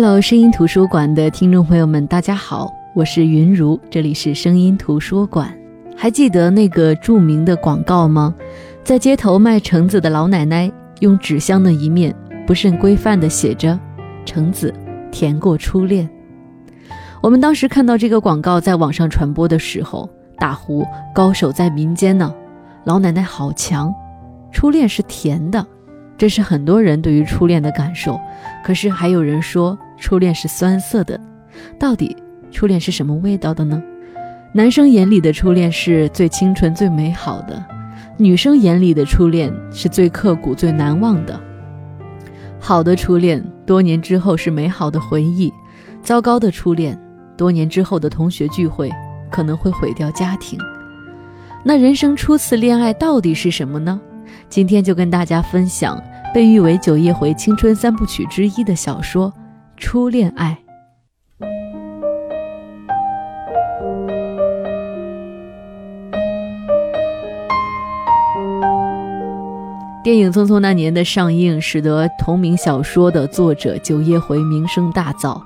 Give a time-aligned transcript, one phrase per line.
[0.00, 5.52] Hello，声音图书馆的听众朋友们，大家好，我是云如，这里是声音图书馆。
[5.96, 8.32] 还记得那个著名的广告吗？
[8.84, 12.14] 在街头卖橙子的老奶奶用纸箱的一面
[12.46, 13.76] 不甚规范地写着
[14.24, 14.72] “橙子
[15.10, 16.08] 甜过初恋”。
[17.20, 22.32] 我们当时看到这个广告在网上传播的时候，大呼高手在民间呢，
[22.84, 23.92] 老奶奶好强，
[24.52, 25.66] 初恋是甜的。
[26.16, 28.20] 这是很多人对于初恋的感受，
[28.64, 31.20] 可是还有人说初恋是酸涩的。
[31.78, 32.16] 到底
[32.50, 33.82] 初恋是什么味道的呢？
[34.52, 37.62] 男生眼里的初恋是最清纯、最美好的；
[38.16, 41.38] 女生眼里的初恋是最刻骨、最难忘的。
[42.58, 45.52] 好的初恋，多年之后是美好的回忆；
[46.02, 46.98] 糟糕的初恋，
[47.36, 48.90] 多年之后的同学聚会
[49.30, 50.58] 可能会毁掉家庭。
[51.62, 54.00] 那人生初次恋爱到底是什么呢？
[54.48, 59.30] 今天就跟大家分享被誉为九夜回青春三部曲之一的小说
[59.80, 60.58] 《初恋爱》。
[70.02, 75.40] 电影《匆匆那年》的上映，使得同名小说的作者九叶回名声大噪，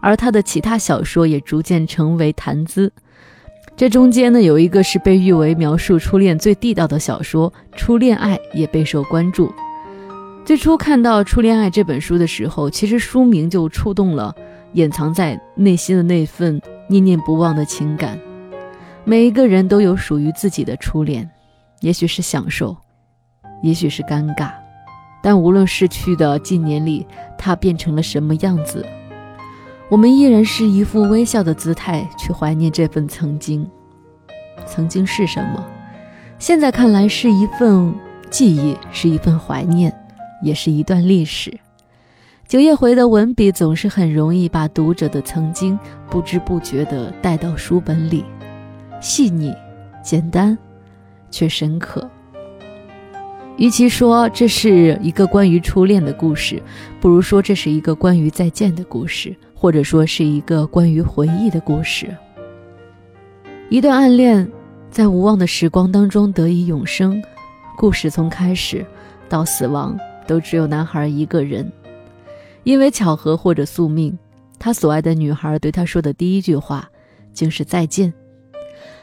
[0.00, 2.92] 而他的其他小说也逐渐成为谈资。
[3.76, 9.52] 这中间呢，有一个是被誉为描述初恋最地道的小说，《初恋爱》也备受关注。
[10.46, 14.32] 最初看到《初恋爱》这本书的时候，其实书名就触动了
[14.74, 18.16] 掩藏在内心的那份念念不忘的情感。
[19.02, 21.28] 每一个人都有属于自己的初恋，
[21.80, 22.76] 也许是享受，
[23.60, 24.52] 也许是尴尬，
[25.20, 27.04] 但无论逝去的近年里，
[27.36, 28.86] 它变成了什么样子。
[29.88, 33.68] 我们依然是一副微笑的姿态去怀念这份曾经。
[34.64, 35.66] 曾经是什么？
[36.38, 37.92] 现在看来是一份
[38.30, 39.92] 记忆，是一份怀念，
[40.42, 41.56] 也是一段历史。
[42.46, 45.78] 九叶回的文笔总是很容易把读者的曾经
[46.08, 48.24] 不知不觉地带到书本里，
[49.00, 49.52] 细腻、
[50.02, 50.56] 简单，
[51.30, 52.08] 却深刻。
[53.56, 56.62] 与其说这是一个关于初恋的故事，
[57.00, 59.34] 不如说这是一个关于再见的故事。
[59.58, 62.14] 或者说是一个关于回忆的故事。
[63.70, 64.46] 一段暗恋
[64.90, 67.20] 在无望的时光当中得以永生，
[67.74, 68.84] 故事从开始
[69.30, 71.70] 到死亡都只有男孩一个人。
[72.64, 74.18] 因为巧合或者宿命，
[74.58, 76.88] 他所爱的女孩对他说的第一句话
[77.32, 78.12] 竟是再见。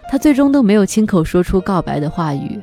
[0.09, 2.59] 他最终都没有亲口说出告白的话语。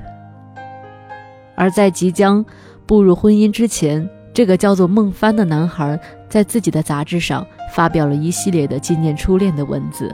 [1.54, 2.44] 而在即将
[2.86, 7.46] 步入婚姻之前，这个叫做孟帆的男孩在自己的杂志上。
[7.72, 10.12] 发表了一系列的纪念初恋的文字，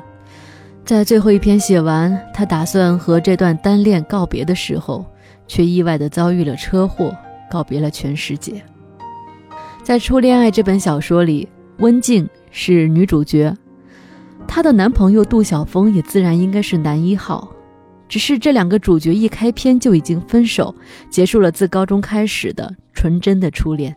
[0.84, 5.02] 在最后一篇写完，他打算和这段单恋告别的时候，
[5.48, 7.16] 却意外的遭遇了车祸，
[7.50, 8.62] 告别了全世界。
[9.82, 11.48] 在《初恋爱》这本小说里，
[11.78, 13.54] 温静是女主角，
[14.48, 17.48] 她的男朋友杜晓峰也自然应该是男一号，
[18.08, 20.74] 只是这两个主角一开篇就已经分手，
[21.08, 23.96] 结束了自高中开始的纯真的初恋。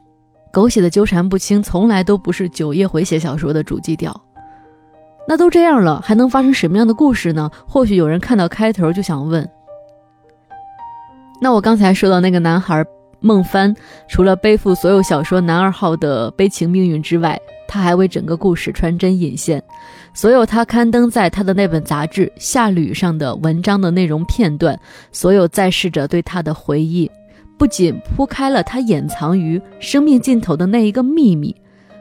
[0.51, 4.19] 狗血的纠缠不清，从来都不是九叶回写小说的主基调。
[5.27, 7.51] 那都这样了，还能发生什么样的故事呢？
[7.67, 9.47] 或许有人看到开头就想问：
[11.39, 12.83] 那我刚才说到那个男孩
[13.19, 13.75] 孟帆，
[14.07, 19.61] 除了背负所有小说男二号的悲情命运之外，他还为整个故事穿针引线。
[20.13, 24.79] 所有他刊登在他的那本杂志《夏旅》上的文章的内容片段，
[25.11, 27.09] 所有在世者对他的回忆。
[27.57, 31.55] 不仅铺开了他掩藏于生命尽头的那一个秘密，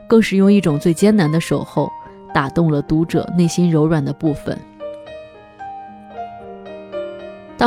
[0.09, 1.91] 更是用一种最艰难的守候，
[2.33, 4.57] 打动了读者内心柔软的部分。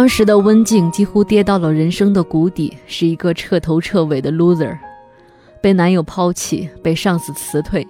[0.02, 4.76] 当时的温静几乎跌到了人生的谷底，是一个彻头彻尾的 loser，
[5.62, 7.88] 被男友抛弃，被上司辞退，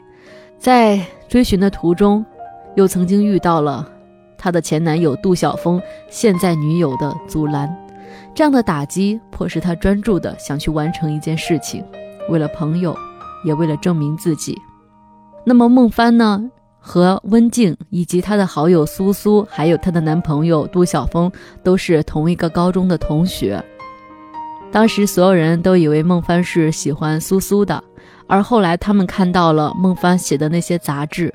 [0.60, 1.00] 在
[1.30, 2.26] 追寻的途中，
[2.76, 3.90] 又曾经遇到了
[4.38, 7.74] 她的前男友杜晓峰现在女友的阻拦。
[8.36, 11.82] 这样的打击迫使他专注的想去完成一件事情，
[12.28, 12.94] 为了朋友，
[13.46, 14.60] 也为了证明自己。
[15.46, 16.52] 那么孟帆呢？
[16.84, 21.32] 和温静以及她的好友苏苏，还有她的男朋友杜晓峰，
[21.64, 23.64] 都是同一个高中的同学。
[24.72, 27.82] 当时所有人都以为孟帆是喜欢苏苏的，
[28.26, 31.34] 而后来他们看到了孟帆写的那些杂志，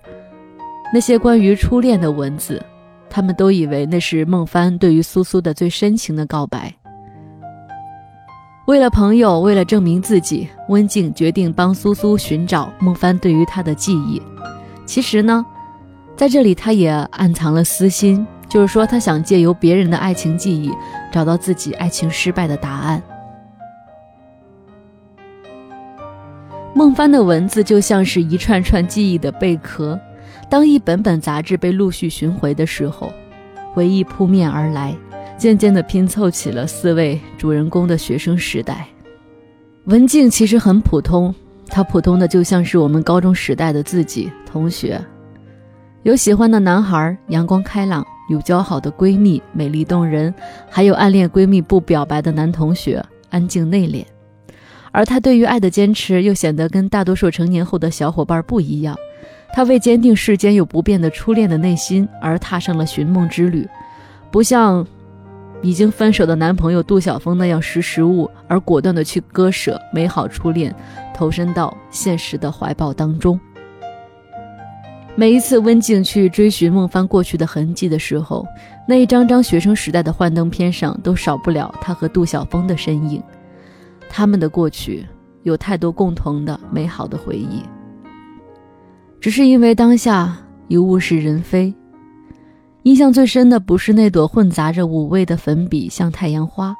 [0.93, 2.61] 那些关于初恋的文字，
[3.09, 6.75] 他们都以为那是孟帆对于苏苏的最深情的告白。
[8.67, 14.21] 为了朋友，为了证明自己，温静决定帮苏苏寻找孟帆对于她的记忆。
[14.87, 15.45] 其实呢，
[16.17, 20.73] 在这里他也暗藏了私心，就是说他想借由别人的爱情记忆，
[21.13, 23.03] 找到自己爱情失败的答案。
[26.73, 29.99] 孟帆的文字就像是一串串记忆的贝壳，
[30.49, 33.13] 当一本本杂志被陆续寻回的时候，
[33.73, 34.95] 回忆扑面而来，
[35.37, 38.87] 渐渐地拼凑起了四位主人公的学生时代。
[39.87, 41.35] 文静其实很普通，
[41.69, 44.99] 她普通的就像是我们高中时代的自己同学，
[46.03, 50.33] 有喜欢的男孩，阳光开朗；有交好的闺蜜，美丽动人；
[50.71, 54.03] 还有暗恋闺蜜不表白的男同学，安静内敛。
[54.93, 58.97] 而他对于爱的坚持，又显得跟大多数成年后的小伙伴不一样。
[59.53, 63.69] 他为坚定世间有不变的初恋的内心而踏上了寻梦之旅，
[64.31, 64.87] 不像
[65.61, 70.75] 已经分手的男朋友杜晓峰那样识时务，而果断的去割舍美好初恋，
[71.15, 73.39] 投身到现实的怀抱当中。
[75.19, 78.47] 每一次温静去追寻孟帆过去的痕迹的时候，
[78.87, 83.23] 那一张张学生时代的幻灯片上，都少不了他和杜晓峰的身影。
[84.11, 85.07] 他们的过去
[85.43, 87.63] 有太多共同的美好的回忆，
[89.19, 90.37] 只是因为当下
[90.69, 91.75] 已物是人非。
[92.83, 96.75] 印象最深的不是那朵混杂着五味的粉笔像太阳花，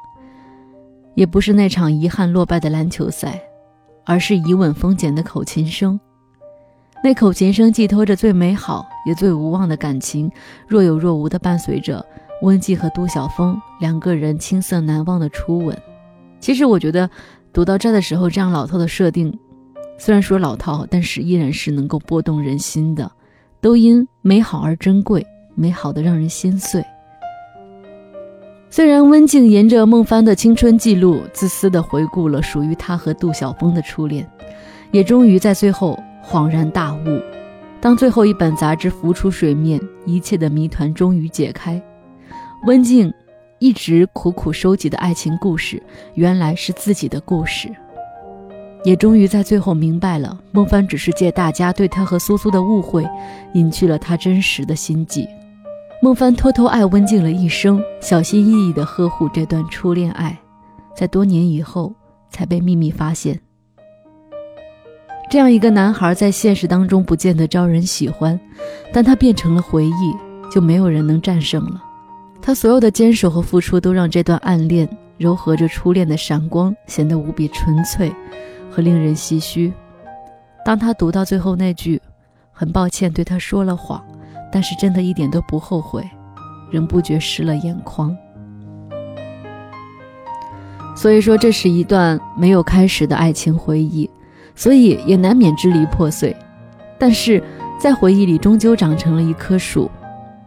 [1.15, 3.41] 也不是那场遗憾落败的篮球赛，
[4.05, 5.99] 而是以吻封缄的口琴声。
[7.07, 10.29] 那口琴声寄托着最美好也最无望的感情，
[10.67, 12.05] 若有若无地伴随着
[12.41, 15.81] 温季和杜晓峰两个人青涩难忘的初吻。
[16.41, 17.09] 其实我觉得，
[17.53, 19.33] 读到这的时候，这样老套的设定，
[19.97, 23.09] 虽然说老套，但是依然是能够拨动人心的，
[23.61, 25.25] 都因美好而珍贵，
[25.55, 26.83] 美好的让人心碎。
[28.69, 34.29] 虽然温静沿着孟帆的青春记录，自私的回顾了属于他和杜晓峰的初恋，
[34.91, 35.97] 也终于在最后
[36.27, 37.21] 恍然大悟。
[37.79, 41.81] 当最后一本杂志浮出水面，一切的谜团终于解开，
[42.65, 43.13] 温静。
[43.59, 45.81] 一直苦苦收集的爱情故事，
[46.13, 47.67] 原来是自己的故事，
[48.83, 53.03] 也终于在最后明白了，孟帆只是借大家对他和苏苏的误会，
[53.55, 55.27] 隐去了他真实的心迹。
[56.03, 60.37] 孟帆偷偷爱温静了一生，小心翼翼地呵护这段初恋爱，
[60.95, 61.91] 在多年以后
[62.29, 63.39] 才被秘密发现。
[65.29, 68.39] 这样一个男孩，在现实当中不见得招人喜欢，
[68.93, 70.15] 但他变成了回忆，
[70.49, 71.83] 就没有人能战胜了。
[72.41, 74.87] 他所有的坚守和付出，都让这段暗恋
[75.17, 78.09] 柔和着初恋的闪光，显得无比纯粹
[78.71, 79.73] 和令人唏嘘。
[80.63, 82.01] 当他读到最后那句
[82.53, 84.01] “很抱歉对他说了谎，
[84.49, 86.09] 但是真的一点都不后悔”，
[86.71, 88.15] 仍不觉湿了眼眶。
[90.95, 94.09] 所以说，这是一段没有开始的爱情回忆，
[94.57, 96.35] 所以也难免支离破碎。
[96.97, 97.41] 但是
[97.79, 99.89] 在回忆里，终究长成了一棵树，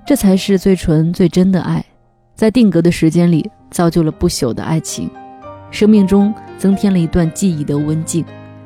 [0.05, 1.83] 这才是最纯最真的爱。
[2.35, 5.09] 在定格的时间里，造就了不朽的爱情，
[5.71, 8.25] 生命中增添了一段记忆的温静，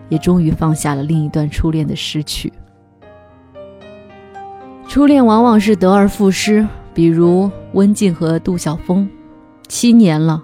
[0.08, 2.50] 也终于放下了另一段初恋的失去。
[4.88, 9.06] 初恋往往是得而复失，比如温静和杜晓峰，
[9.66, 10.42] 七年了，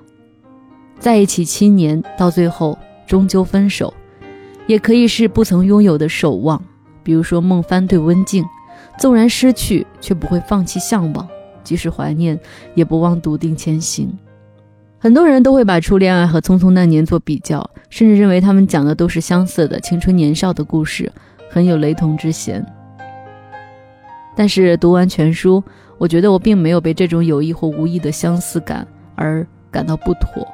[0.99, 2.77] 在一起七年，到最后
[3.07, 3.95] 终究分手；
[4.71, 6.63] 也可以是不曾拥有的守望，
[7.03, 8.45] 比如说孟帆对温静，
[9.01, 11.29] 纵然失去，却不会放弃向往。
[11.65, 12.39] 即使怀念，
[12.77, 14.17] 也不忘笃定前行。
[15.01, 21.11] 很多人都会把初恋爱和《匆匆那年》做比较，甚至认为他们讲的都是相似的青春年少的故事，
[21.51, 22.65] 很有雷同之嫌。
[24.37, 25.61] 但是读完全书，
[25.99, 28.87] 我觉得我并没有被这种有意或无意的相似感
[29.17, 30.47] 而感到不妥。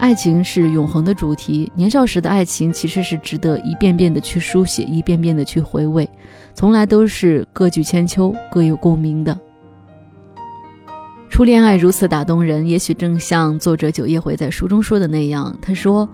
[0.00, 6.08] 爱情是永恒的主题，年少时的爱情其实是值得一遍遍的去书写，一遍遍的去回味，
[6.54, 9.38] 从来都是各具千秋，各有共鸣的。
[11.28, 16.08] 初恋爱如此打动人，也许正像作者九叶回在书中说的那样，他说：“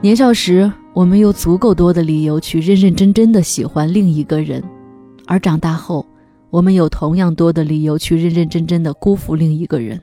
[0.00, 4.62] 年少时，我们有足够多的理由去认认真真的喜欢另一个人；
[5.26, 6.06] 而长大后，
[6.48, 10.00] 我们有同样多的理由去认认真真的辜负另一个人。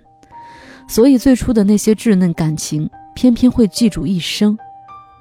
[0.90, 4.58] 所以，最初的那些稚嫩感情，偏偏会记住一生。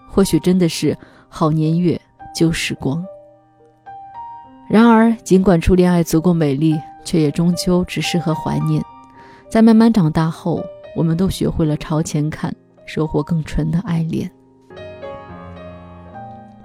[0.08, 0.96] 或许真的是
[1.28, 2.00] 好年月
[2.34, 3.02] 旧时光。
[4.68, 8.82] 然而，尽管初恋爱足够美丽，却也终究只适合怀念。”
[9.50, 10.62] 在慢慢长大后，
[10.96, 12.54] 我们都学会了朝前看，
[12.86, 14.30] 收获更纯的爱恋。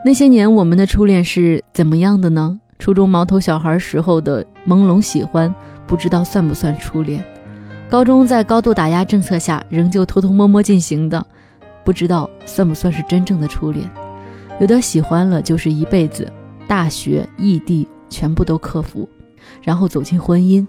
[0.05, 2.60] 那些年，我们的初恋是怎么样的呢？
[2.79, 5.53] 初中毛头小孩时候的朦胧喜欢，
[5.86, 7.22] 不知道算不算初恋；
[7.89, 11.25] 高中在高度打压政策下，仍旧偷偷摸摸进行的，
[11.86, 13.89] 不知道算不算是真正的初恋。
[14.60, 16.29] 有的喜欢了就是一辈子，
[16.67, 19.08] 大学、异地全部都克服，
[19.62, 20.67] 然后走进婚姻。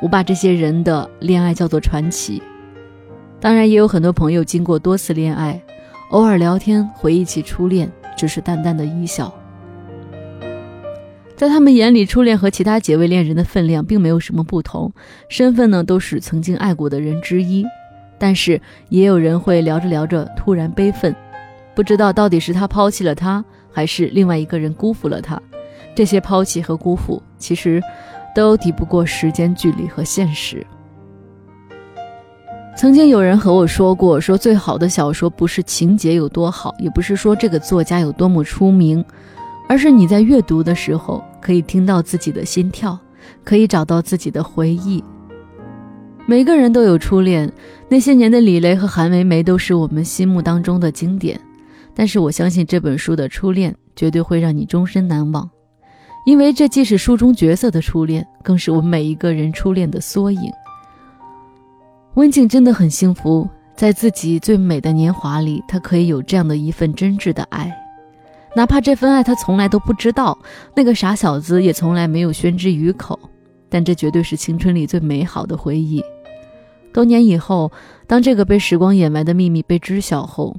[0.00, 2.42] 我把这些人的恋爱叫做传奇，
[3.40, 5.62] 当然也有很多朋友经过多次恋爱，
[6.10, 9.30] 偶尔聊天回忆起初恋，只是淡淡的一笑。
[11.44, 14.90] 在他们眼里，初恋和其他几位恋人的分量并没有什么不同，
[15.28, 17.62] 身份呢都是曾经爱过的人之一。
[18.16, 18.58] 但是
[18.88, 21.14] 也有人会聊着聊着突然悲愤，
[21.74, 25.38] 不知道到底是他抛弃了他，还是另外一个人辜负了他。
[25.94, 27.78] 这些抛弃和辜负，其实
[28.34, 30.66] 都抵不过时间、距离和现实。
[32.74, 39.04] 曾经有人和我说过，说最好的小说不是情节有多好，也不是说这个作家有多么出名。
[39.66, 42.98] 而是你在阅读的时候，可以听到自己的心跳，
[43.42, 45.02] 可以找到自己的回忆。
[46.26, 47.52] 每个人都有初恋，
[47.88, 51.38] 那些年的李雷和韩梅梅都是我们心目当中的经典。
[51.94, 55.48] 但是我相信这本书的初恋绝对会让你终身难忘，
[56.26, 60.50] 因为这既是书中角色的初恋，更是我们每一个人初恋的缩影。
[62.14, 67.72] 温静真的很幸福，在自己最美的年华里，她可以有这样的一份真挚的爱。
[68.56, 70.38] 哪怕这份爱他从来都不知道，
[70.76, 73.18] 那个傻小子也从来没有宣之于口，
[73.68, 76.02] 但这绝对是青春里最美好的回忆。
[76.92, 77.72] 多年以后，
[78.06, 80.56] 当这个被时光掩埋的秘密被知晓后，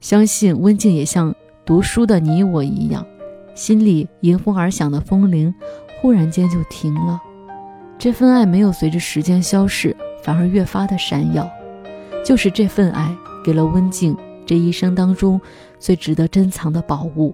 [0.00, 1.32] 相信温静也像
[1.64, 3.06] 读书的你我一样，
[3.54, 5.54] 心里迎风而响的风铃
[6.00, 7.22] 忽然间就停了。
[7.96, 11.48] 这份爱没有随着时间消逝，反而越发的闪耀。
[12.24, 13.14] 就是这份爱，
[13.44, 14.16] 给了温静
[14.48, 15.40] 这一生当中。
[15.80, 17.32] 最值得珍藏的宝物，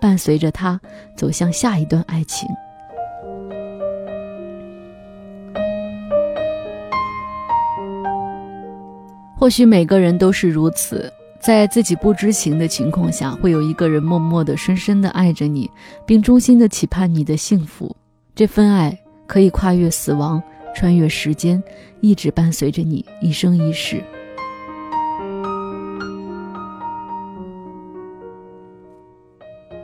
[0.00, 0.80] 伴随着他
[1.16, 2.48] 走向下一段爱情。
[9.36, 15.68] 或许每个人都是如此，在自己不知情的情况下，会有一个人默默的、深深的爱着你，
[16.06, 17.96] 并衷心的期盼你的幸福。
[18.32, 20.40] 这份爱可以跨越死亡，
[20.72, 21.60] 穿越时间，
[22.00, 24.00] 一直伴随着你一生一世。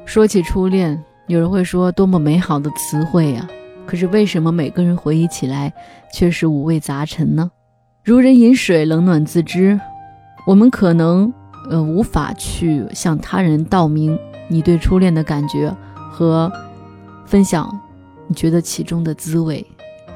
[0.09, 3.47] 说起初恋，有人会说多么美好的词汇呀！
[3.85, 5.71] 可是为什么每个人回忆起来
[6.15, 7.51] 却是五味杂陈呢？
[8.03, 9.79] 如人饮水，冷暖自知。
[10.47, 11.31] 我们可能
[11.69, 15.71] 呃无法去向他人道明你对初恋的感觉
[16.11, 16.51] 和
[17.27, 17.71] 分享
[18.29, 19.65] 你觉得其中的滋味。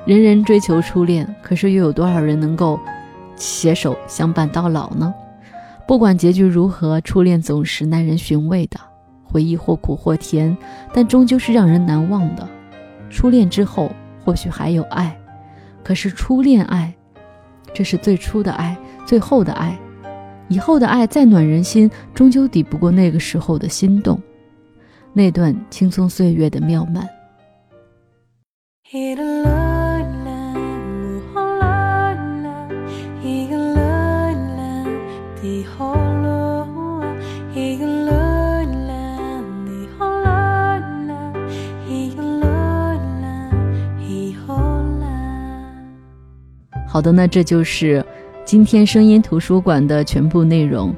[0.06, 2.80] 人人追求初恋，可是又有多少人能够
[3.36, 5.12] 携手相伴到老呢？
[5.86, 8.80] 不管结局如何，初恋总是耐人寻味的。
[9.32, 10.54] 回忆或苦或甜，
[10.92, 12.46] 但终究是让人难忘的。
[13.08, 13.90] 初恋之后，
[14.24, 15.16] 或许还有爱，
[15.82, 16.92] 可是初恋爱，
[17.72, 19.78] 这是最初的爱，最后的爱。
[20.48, 24.20] 以后的爱再暖人心，终究抵不过那个时候的心动，
[25.14, 27.08] 那段青葱岁月的妙曼。
[46.92, 48.04] 好的，那这就是
[48.44, 50.94] 今天声音图书馆的全部内容。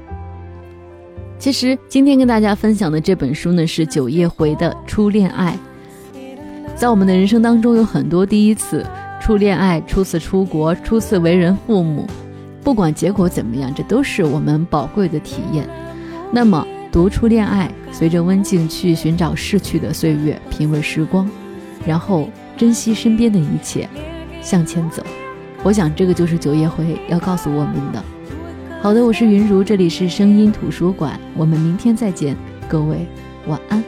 [1.39, 5.57] 其实今天跟大家分享的这本书呢，是九叶回的《初恋爱》。
[6.75, 8.85] 在我们的人生当中，有很多第一次，
[9.21, 12.09] 初恋爱、初次出国、初次为人父母，
[12.65, 15.65] 不管结果怎么样，这都是我们宝贵的体验。
[16.33, 21.31] 那么，读《初恋爱》，随着温静去寻找逝去的岁月，品味时光，
[21.87, 23.89] 然后珍惜身边的一切，
[24.43, 25.01] 向前走。
[25.65, 28.05] 我想，这个就是九叶回要告诉我们的。
[28.83, 32.37] 好的，我是云如，这里是声音图书馆，我们明天再见，
[32.69, 33.07] 各位
[33.47, 33.83] 晚安。